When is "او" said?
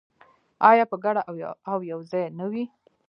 1.71-1.75